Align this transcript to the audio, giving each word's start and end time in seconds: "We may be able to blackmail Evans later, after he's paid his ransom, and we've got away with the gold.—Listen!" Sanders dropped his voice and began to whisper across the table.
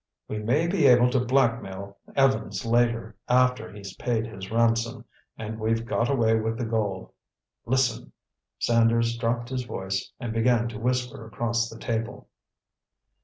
"We 0.27 0.39
may 0.39 0.65
be 0.65 0.87
able 0.87 1.11
to 1.11 1.19
blackmail 1.19 1.99
Evans 2.15 2.65
later, 2.65 3.15
after 3.29 3.71
he's 3.71 3.93
paid 3.97 4.25
his 4.25 4.49
ransom, 4.49 5.05
and 5.37 5.59
we've 5.59 5.85
got 5.85 6.09
away 6.09 6.39
with 6.39 6.57
the 6.57 6.65
gold.—Listen!" 6.65 8.11
Sanders 8.57 9.15
dropped 9.15 9.49
his 9.49 9.63
voice 9.63 10.11
and 10.19 10.33
began 10.33 10.67
to 10.69 10.79
whisper 10.79 11.23
across 11.27 11.69
the 11.69 11.77
table. 11.77 12.29